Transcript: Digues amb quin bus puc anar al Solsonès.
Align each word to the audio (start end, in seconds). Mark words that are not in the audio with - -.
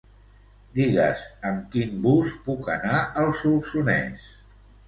Digues 0.77 1.21
amb 1.51 1.69
quin 1.75 1.93
bus 2.07 2.33
puc 2.47 2.73
anar 2.79 3.05
al 3.25 3.33
Solsonès. 3.43 4.29